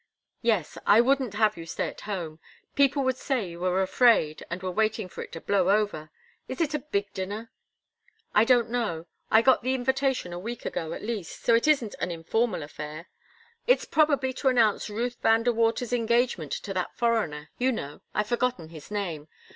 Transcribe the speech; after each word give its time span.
"Yes. 0.41 0.79
I 0.87 0.99
wouldn't 0.99 1.35
have 1.35 1.57
you 1.57 1.67
stay 1.67 1.87
at 1.87 2.01
home. 2.09 2.39
People 2.73 3.03
would 3.03 3.17
say 3.17 3.47
you 3.51 3.59
were 3.59 3.83
afraid 3.83 4.43
and 4.49 4.63
were 4.63 4.71
waiting 4.71 5.07
for 5.07 5.23
it 5.23 5.31
to 5.33 5.39
blow 5.39 5.69
over. 5.69 6.09
Is 6.47 6.59
it 6.59 6.73
a 6.73 6.79
big 6.79 7.13
dinner?" 7.13 7.51
"I 8.33 8.43
don't 8.43 8.71
know. 8.71 9.05
I 9.29 9.43
got 9.43 9.61
the 9.61 9.75
invitation 9.75 10.33
a 10.33 10.39
week 10.39 10.65
ago, 10.65 10.93
at 10.93 11.03
least, 11.03 11.43
so 11.45 11.53
it 11.53 11.67
isn't 11.67 11.93
an 11.99 12.09
informal 12.09 12.63
affair. 12.63 13.09
It's 13.67 13.85
probably 13.85 14.33
to 14.33 14.47
announce 14.47 14.89
Ruth 14.89 15.17
Van 15.21 15.43
De 15.43 15.53
Water's 15.53 15.93
engagement 15.93 16.51
to 16.53 16.73
that 16.73 16.97
foreigner 16.97 17.51
you 17.59 17.71
know 17.71 18.01
I've 18.15 18.25
forgotten 18.25 18.69
his 18.69 18.89
name. 18.89 19.27